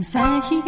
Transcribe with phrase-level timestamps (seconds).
[0.00, 0.64] 朝日が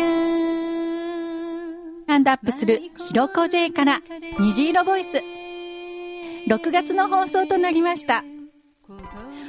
[2.07, 4.01] ハンドアップするひろこ J から
[4.39, 5.19] 虹色ボイス。
[6.49, 8.23] 6月の放送となりました。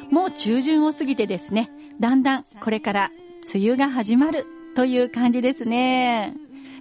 [0.10, 1.70] もう中旬を過ぎてですね。
[2.00, 3.12] だんだんこれから
[3.54, 6.34] 梅雨が始まるという感じですね。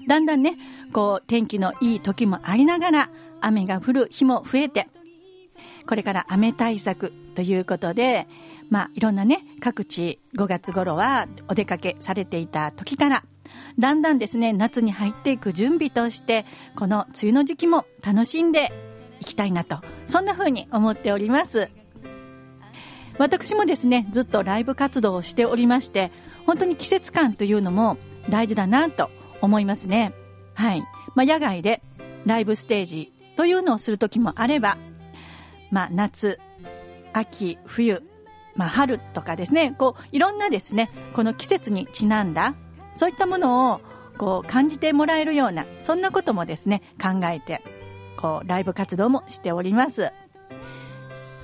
[0.09, 0.57] だんだんね
[0.95, 3.11] こう天気のいい時もありながら
[3.43, 4.89] 雨が降る日も増えて
[5.87, 8.27] これから雨対策ということで
[8.71, 13.25] まあいろんなね各地5月頃はお出かけされていた時から
[13.79, 16.45] だんだんですね夏に入っていく準備として
[16.75, 18.73] この梅雨の時期も楽しんで
[19.21, 21.71] いきたいなとそんな風に思っております。
[23.19, 26.11] 私もですねずっとライブ活動をしておりまして
[26.45, 27.97] 本当に季節感というのも
[28.29, 30.13] 大事だなと思いますね。
[30.55, 30.83] はい、
[31.15, 31.83] まあ、野外で
[32.25, 34.79] ライブステージというのをする時もあれば、
[35.71, 36.39] まあ、夏
[37.13, 38.03] 秋冬、
[38.57, 42.55] まあ、春とかですねこういろんなですねこの季節にちなんだ
[42.95, 43.81] そういったものを
[44.19, 47.63] こう感じてもらえるようなそんなこともですね考えて
[48.17, 50.11] こうライブ活動もしております。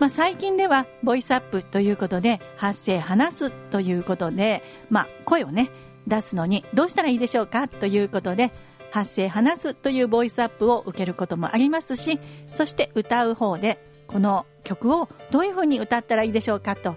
[0.00, 5.70] まあ、最近ではボイスアップということで発声話すということで、まあ、声をね
[6.09, 8.50] 出すのにどうしたらいいでしょうかということで
[8.91, 12.19] 発声話すというボイスアップを受けることもありますし
[12.55, 13.78] そして歌う方で
[14.09, 16.97] この曲をどういうふうに歌ったらいいでしょうかと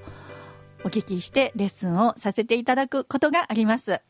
[0.84, 4.02] お聞きしてレッスンをさせていただくことがあります。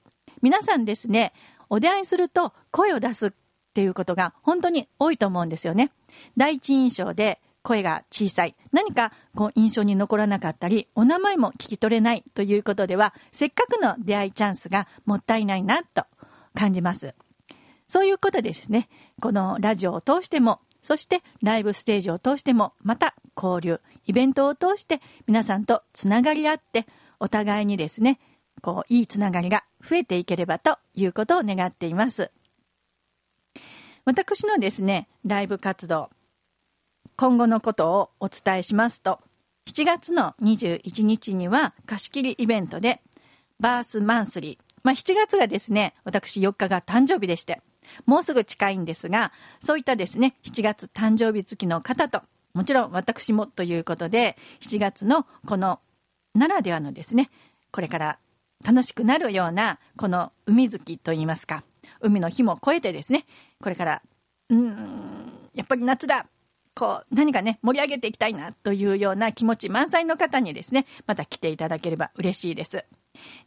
[0.42, 1.34] 皆さんですね
[1.70, 3.32] お出会いすると声を出すっ
[3.74, 5.92] ていうことが本当に多いと思うんですよね。
[6.38, 8.56] 第一印象で声が小さい。
[8.72, 16.06] 何かこう印象に残らなかったりお名前も聞き取れないということではせっかくの出会いチャンスがもったいないなと
[16.54, 17.16] 感じます。
[17.88, 18.90] そういうことですね
[19.22, 26.86] このラジオを通してもそしてライブステージを通してもまた交流イベントを通して皆さんとつながり合って
[27.20, 28.20] お互いにですね
[28.62, 32.32] こういいつながりが増えていければということを願っています。
[34.06, 36.12] 私のですねライブ活動
[37.16, 39.22] 今後のことをお伝えしますと
[39.68, 43.02] 7月の21日には貸し切りイベントで
[43.60, 47.64] バースマンスリー、まあ、7月がですね私4日が誕生日でして
[48.06, 52.22] もうすぐ近いんですがそういったですね7月誕生日月の方と
[52.54, 55.80] もちろん私もということで7月のこの
[56.34, 57.30] ならではのですね
[57.72, 58.20] これから
[58.64, 61.64] 楽しくなるようなこの海月といいますか
[62.02, 63.26] 海の日も超えてですね
[63.62, 64.02] これから
[64.50, 64.76] うん
[65.54, 66.28] やっぱり夏だ
[66.76, 72.86] こう何かね盛り上げていきたいなというような気持ち満載の方にですねまた来ていただければ嬉しいです。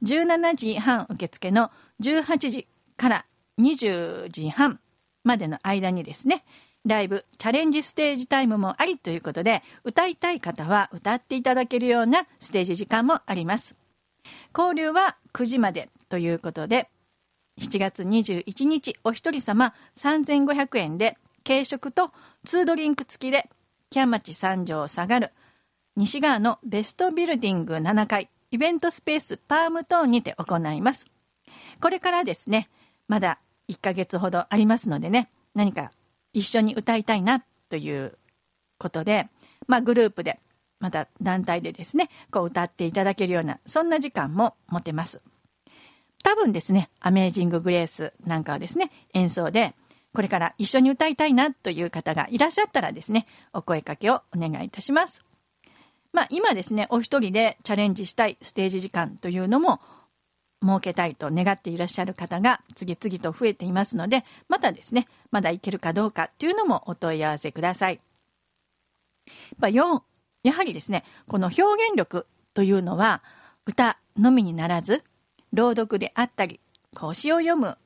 [0.03, 1.71] 17時半受付の
[2.01, 3.27] 18時から
[3.59, 4.81] 20時半
[5.25, 6.45] までの間にですね
[6.87, 13.77] ライブチャレンジステージタイムもありということで歌いたい方は歌っていただけるようなステージ時間もあります。
[14.57, 16.89] 交流は9時までということで
[17.61, 22.13] 7月21日お一人様3500円で軽食と
[22.47, 23.49] 2ドリンク付きで
[23.91, 25.33] 木屋町三条下がる
[25.97, 31.07] 西側のベストビルディング7階イベントスペースパームトーンにて行います。
[31.81, 32.69] これからですね
[33.09, 35.93] まだ1ヶ月ほどありますのでね何か
[36.33, 38.19] 一緒に歌いたいなという
[38.79, 39.29] ことで、
[39.67, 40.39] まあ、グループで
[40.81, 45.21] また団体でですねこう歌っていただけるようなそんな時間も持てます。
[46.25, 49.75] 多分ですね「アメージング・グレース」なんかはですね演奏で
[50.15, 55.25] これから一緒に歌いたいなという方がいらっしゃったらですねお声かけをお願いいたします。
[56.13, 59.81] まあ今ですねお一人でチャレンジしたいステージ時間というのも
[60.63, 68.01] 設けたいと願っていらっしゃる方が次々と増えていますのでまたですねまだいけるかどうかというのもお問い合わせください。
[69.61, 69.85] や
[70.43, 73.23] やはりですねこの表現力というのは
[73.67, 75.05] 歌のみにならず
[75.53, 76.61] 朗読であったり
[76.95, 77.77] 講師を読む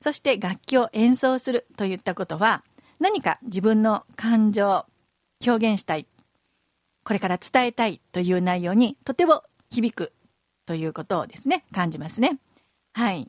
[0.00, 2.62] そして楽器を演奏するといったことは
[3.00, 4.86] 何か自分の感情
[5.44, 6.06] 表現したい
[7.04, 10.12] これから伝えたいという内容にとても響く
[10.68, 12.38] ということをですね感じますね。
[12.92, 13.26] はい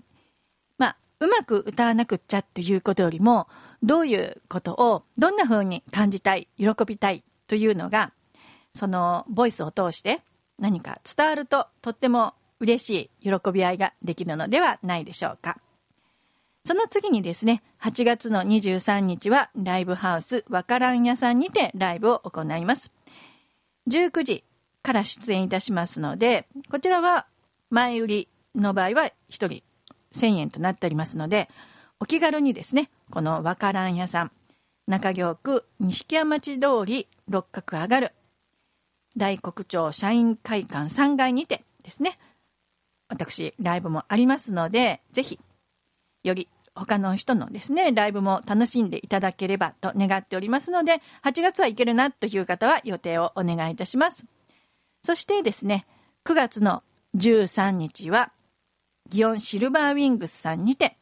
[0.77, 3.47] まあ、うまく歌わなくっちゃっていうことよりも
[3.81, 8.11] どういうことをどんな風に感じたい喜びたいというのが
[8.73, 10.19] そのボイスを通して
[10.57, 15.61] 何か伝わるととっても嬉しい喜び合いができるのではないでしょうか。
[16.65, 22.91] その次にですね、8月の23日はライブハウスわからん屋さんにてライブを行います。
[23.87, 24.43] 19時
[24.81, 27.27] から出演いたしますので、こちらは
[27.69, 29.63] 前売りの場合は1人
[30.13, 31.49] 1000円となっておりますので、
[31.99, 34.31] お気軽にですね、このわからん屋さん、
[34.87, 38.13] 中京区錦屋町通り六角上がる
[39.17, 42.17] 大黒町社員会館3階にてですね、
[43.09, 45.39] 私、ライブもありますので、ぜひ、
[46.23, 54.25] より他の人のですね、ライブも楽しんでいただければと願っておりますので、8月はいけるなという方は予定をお願いいたします。
[55.01, 55.85] そしてですね、
[56.25, 56.83] 9月の
[57.15, 58.31] 13日は、
[59.09, 60.97] 祇園シルバーウィングスさんにて、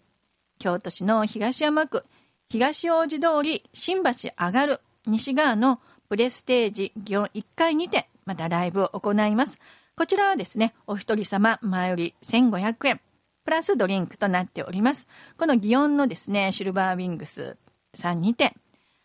[0.59, 2.05] 京都市の東山区、
[2.49, 9.59] 東大路通り新橋上がる西側のプレステージ祇園1階にて、またライブを行います。
[9.95, 13.01] こちらはですね、お一人様前より1500円、
[13.43, 15.07] プラスドリンクとなっております。
[15.37, 17.57] この祇園のですね、シルバーウィングス
[17.93, 18.53] さんにて、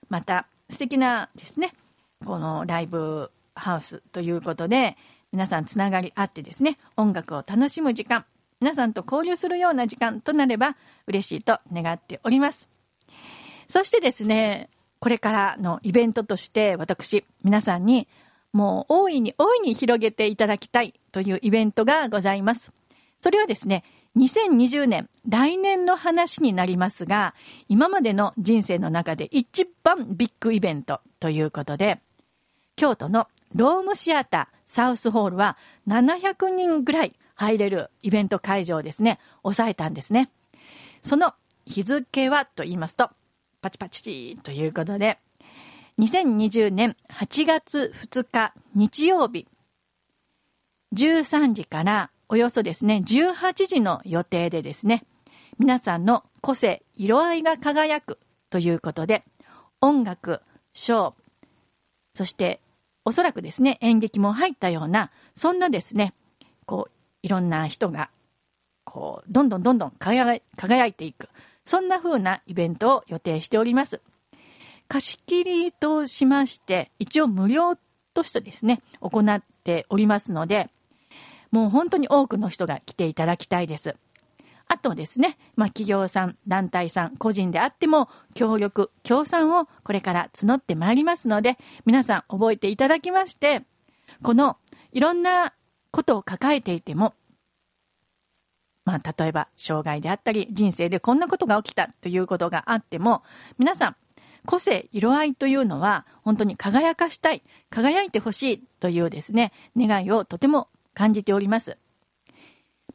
[0.09, 1.73] また素敵なですね、
[2.25, 4.97] このライブハウスということで、
[5.33, 8.25] 皆さんつながりあってですね、音楽を楽しむ時間、
[8.61, 10.77] 皆さんと交流するような時間となれば
[11.07, 12.69] 嬉しいと願っております。
[13.69, 14.69] そしてですね、
[15.01, 18.07] これからのイベントとして私、皆さんに
[18.53, 22.73] もう大いに大いに広げていただきたいというイベントがございます。
[23.21, 23.85] それはですね、
[24.17, 27.35] 2020年、来年の話になりますが、
[27.69, 32.01] 今までの人生の中で一番ビッグイベントということで、
[32.83, 35.57] 京都のロームシアターサウスホールは
[35.87, 40.33] 700人ぐらい入れるイベント会場をですね、抑えたんですね。
[41.01, 41.33] その
[41.65, 43.09] 日付はと言いますと、
[43.61, 45.21] パチパチチということで、
[46.01, 49.47] 2020年8月2日日曜日、
[50.93, 55.05] 13時からおよそですね、18時の予定でですね、
[55.61, 58.19] 皆さんの個性、色合いが輝く
[58.51, 59.23] ということで、
[59.81, 60.41] 音楽、
[60.73, 61.15] ショー、
[62.15, 62.61] そして
[63.05, 66.15] おそらくですね、演劇も入ったような、そんなですね、
[66.67, 66.91] こう、
[67.23, 68.11] いろんな人が、
[68.85, 70.35] こう、どんどんどんどん輝
[70.87, 71.29] いていく、
[71.65, 74.01] そんな風なイベントを予定しております。
[74.89, 77.77] 貸し切りとしまして、一応無料
[78.15, 80.71] としてですね、行っておりますので、
[81.51, 83.97] もう本当に多くの人が来ていただきたいです。
[84.83, 91.57] とですね、まあ、企業さん、団体さん、個人であっても、協力、協賛をこれから募ってまいりますので、
[91.87, 93.63] 皆さん覚えていただきまして、
[94.23, 94.59] この
[94.93, 95.55] いろんな
[95.91, 97.15] ことを抱えていても、
[98.85, 103.23] まあ、例えば、障害であったり、人生でこんなことが起きたということがあっても、
[103.57, 103.97] 皆さん、
[104.45, 111.79] 個性、色合いというのは、本当に輝かしたい、輝いてほしいというですね、願いをとても感じております。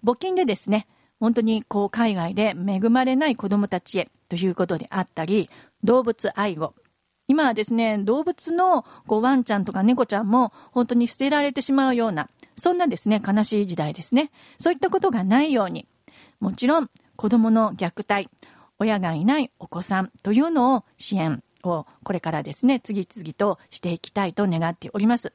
[0.03, 0.87] 募金でですね、
[1.19, 5.49] 本当にこう海外で恵まれない子どもたちへということであったり、
[5.83, 6.73] 動物愛護。
[7.27, 14.31] 今はですね、動物のこうワンちゃんとか猫ちゃんも本当に捨てられてしまうような、そんなですね、悲しい時代ですね。
[14.59, 15.87] そういったことがないように、
[16.39, 18.29] もちろん子供の虐待、
[18.79, 25.33] 親がいないお子さんというのを支援をこれからですね、次々としていきたいと願っております。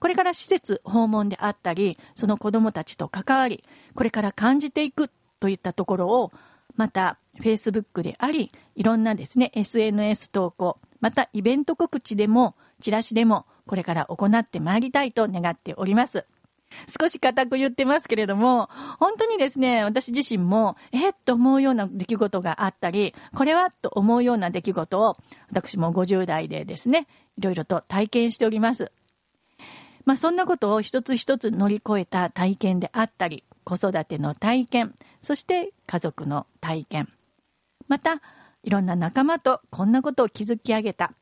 [0.00, 3.62] これから施設訪問であったり、その子どもたちと関わり、
[3.94, 6.32] これから感じていくといったところを、
[6.74, 16.26] また、Facebook であり、いろんなですね、SNS 投稿、またイベント告知でも、チラシでも、これから行ってまいりたいと願っております。
[17.00, 18.68] 少し固く言ってますけれども、
[18.98, 25.16] 本当にですね、私自身も、えっと思うような出来事があったり、これはと思うような出来事を、
[25.50, 27.06] 私も50代でですね、
[27.38, 28.92] いろいろと体験しております。
[30.10, 37.08] まあ、そんなことを一つ一つ乗り越えた体験であったり、子育ての体験、そして家族の体験。
[37.86, 38.20] また、
[38.64, 41.12] いろんな仲間とこんなことを築き上げた。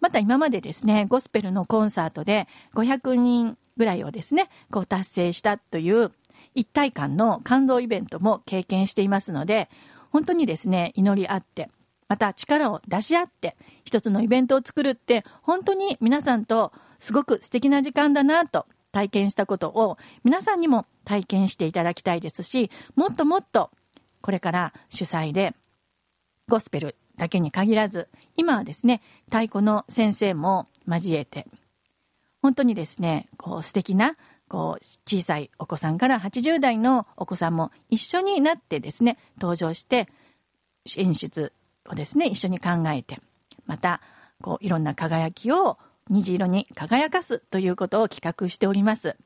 [0.00, 6.10] また今までですね、ゴスペルのコンサートで500人ぐらいをですね、こう達成したという
[6.56, 9.70] 一体感の感動イベントも経験していますので、
[10.10, 11.70] 本当にですね、祈り合って、
[12.08, 16.72] また力を出し合って、一つのイベントを作るって、本当に皆さんと
[17.04, 23.70] すごく素敵な時間だなと体験したことを皆さんにも体験していただきたいですし、もっともっと
[24.22, 25.54] これから主催で
[26.48, 28.08] ゴスペルだけに限らず、
[28.38, 31.46] 今はですね、太鼓の先生も交えて、
[32.40, 34.16] 本当にですね、こう素敵な
[34.48, 40.08] こう小さいお子さんから80代のお子さんも一緒になってですね、登場して
[40.96, 41.52] 演出
[41.86, 43.20] をですね、一緒に考えて、
[43.66, 44.00] また
[44.40, 45.76] こういろんな輝きを
[46.10, 49.16] 虹色に輝かすということを企画しております。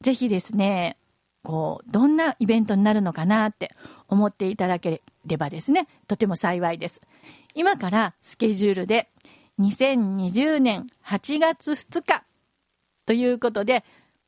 [0.00, 0.96] ぜひですね、
[1.42, 3.74] こう、どんなイベントになるのかなって
[4.08, 7.00] 思っていただければですね、とても幸いです。
[7.54, 9.08] 今からスケジュールで
[9.60, 12.24] 2020年8月2日
[13.06, 13.84] ということで、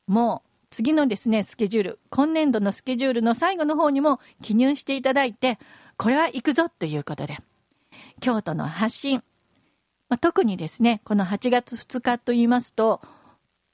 [0.07, 5.59] もう次のですね、スケジュール、今年度のスケジュールの最後の方にも記入していただいて、
[5.97, 7.37] これは行くぞということで、
[8.19, 9.23] 京都の発信、
[10.09, 13.01] まあ、特にですね、この8月2日と言いますと、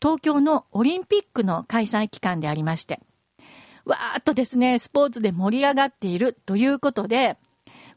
[0.02, 3.00] 東京のオリンピックの開催期間でありまして、
[3.86, 7.38] わーっとですね、スポーツで盛り上がっているということで、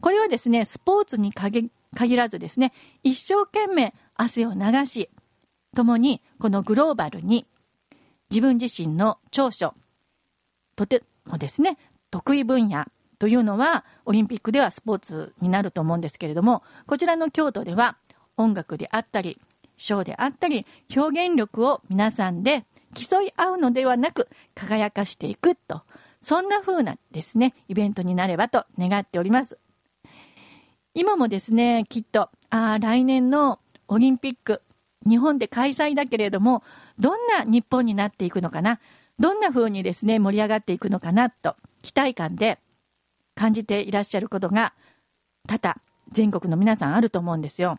[0.01, 1.71] これはですね、スポーツに限
[2.17, 5.09] らずですね、一生懸命汗を流し、
[5.75, 7.47] 共にこのグローバルに
[8.31, 9.75] 自分自身の長所、
[10.75, 11.79] とてもですね、
[12.11, 12.85] 得意分野
[13.19, 17.97] というのは、オリンピックではスポーツになると思うんですけれども、こちらの京都では
[18.37, 19.39] 音楽であったり、
[19.77, 22.65] ショーであったり、表現力を皆さんで
[22.95, 25.83] 競い合うのではなく、輝かしていくと、
[26.21, 29.59] そんな風なですね、イベントになればと願っております。
[30.95, 34.63] 今もですね、きっと、ああ、来年のオリンピック、
[35.07, 36.63] 日本で開催だけれども、
[36.99, 38.81] どんな日本になっていくのかな、
[39.19, 42.59] どんな風にですね、盛り上がっていくのかなと、期待感で
[43.35, 44.73] 感じていらっしゃることが
[45.47, 45.77] 多々
[46.11, 47.79] 全国の皆さんあると思うんですよ。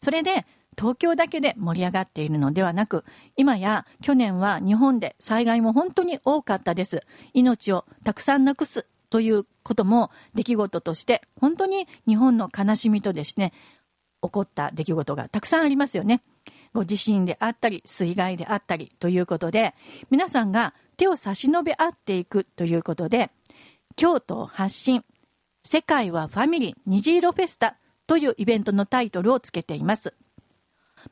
[0.00, 0.46] それで
[0.78, 3.04] 東京だけで盛り上がっているのではなく
[3.36, 7.02] 今や去年は日本で災害も本当に多かったです。
[7.34, 13.52] 命をたくさんなくすということも出来事として本当に日本の悲しみとですね
[14.22, 16.22] 起こった出来事がたくさんありますよね。
[16.72, 19.74] ご地震であったり水害であったりということで
[20.10, 23.30] 皆さんが手を差し伸べ合っていくということで
[23.96, 25.04] 京都を発信
[25.64, 27.76] 世界はファミリー虹色フェスタ
[28.10, 30.14] というイベントのタイトルをつけています。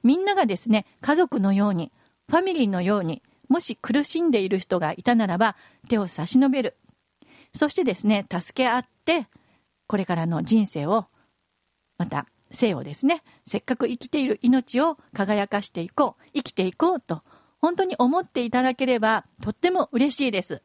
[0.02, 1.92] みんながですね家族のように
[2.28, 5.54] ファミリーのようにもし苦しんでいる人がいたならば
[5.88, 6.76] 手を差し伸べる。
[7.54, 9.28] そしてですね助け合って
[9.86, 11.06] これからの人生を
[11.98, 17.22] また生をですねせっかく生きている命を輝かしていこう生きていこうと
[17.60, 20.64] 本当に思っていただければとっても嬉しいです。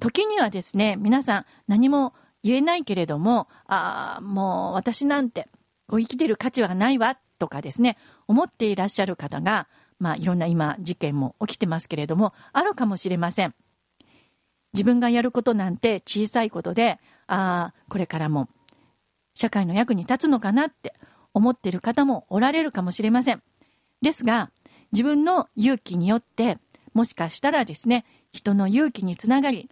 [0.00, 2.12] 時にはですね、皆さん何も
[2.48, 5.48] 言えないけれども、ああ、もう私なんて
[5.90, 13.54] 生きてる価値はないわとかですね、思っていらっしゃる方が、まあいろんな今事件も起きてますけれども、あるかもしれません。
[14.72, 18.48] 自分がやることなんて小さいことで、ああ、これからも
[19.34, 20.94] 社会の役に立つのかなって
[21.34, 23.42] 思ってる方もおられるかもしれません。
[24.02, 24.50] ですが、
[24.92, 26.58] 自分の勇気によって、
[26.94, 29.70] もしかしたらですね、人の勇気につながり、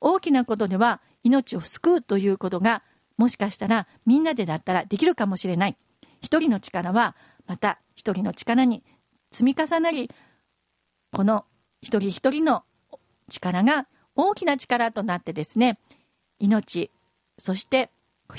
[0.00, 2.82] 大きなことでは命を救うということが
[3.16, 5.76] もしかしたらみんなでだったらできるかもしれない。
[6.20, 8.82] 一人の力はまた一人の力に
[9.30, 10.10] 積み重なり
[11.12, 11.44] この
[11.82, 12.64] 一人一人の
[13.28, 15.78] 力が大きな力となってですね
[16.38, 16.90] 命
[17.38, 17.90] そして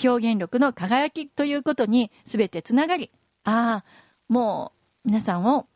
[0.04, 3.12] 表現力の輝きということに全てつながり
[3.44, 3.86] ああ
[4.30, 4.74] も
[5.04, 5.68] う皆さんを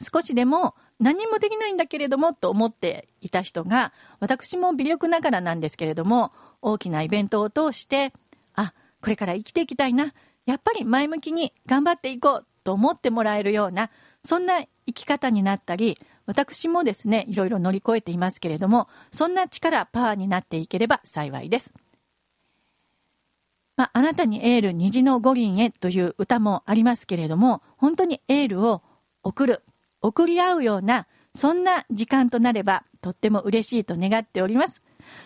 [0.00, 6.32] 少しでも何もできないんだけれどもと思っていた人が私も微力ながらなんですけれども
[6.62, 8.12] 大きなイベントを通して
[8.54, 10.14] あこれから生きていきたいな
[10.46, 13.90] やっぱり前向きに頑張っていこうと思ってもらえるような
[14.22, 21.72] そんな生き方になったり私もですねいろいろ乗り越えていますけれどもそんな力パワーになっていければ幸いです。
[23.76, 28.82] まあ、あなたにエール虹の五輪へという歌もありますけれども本当にエールを
[29.24, 29.64] 送る
[30.02, 34.82] 送り合うような、そんな時間となればとっても嬉しいと願っております。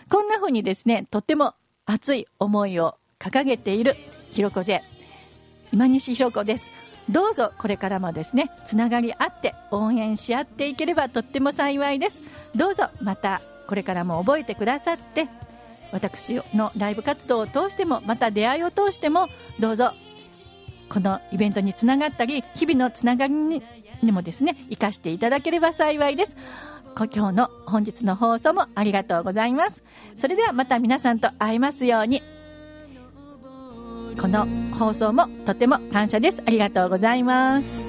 [0.09, 1.55] こんな風にですね、とっても
[1.85, 3.95] 熱い思いを掲げている
[4.31, 4.81] ひろこ J、
[5.73, 6.71] 今西ひろこです。
[7.09, 12.21] どうぞこれからもですね、つながり合って応援し合っていければとっても幸いです。
[12.55, 15.27] どうぞまたこれからも覚えてくださって、
[15.91, 19.27] 私のライブ活動を通しても、また出会いを通しても、
[19.59, 19.91] どうぞ
[20.89, 23.63] このイベントにつながったり、日々のつながりに
[24.01, 26.35] にもですね生かしていただければ幸いです。
[26.95, 29.83] 今日の本日の放送もありがとうございます。
[30.17, 32.23] それではまた皆さんと会えますように。
[34.19, 36.41] この放送もとても感謝です。
[36.45, 37.86] ありがとうございます。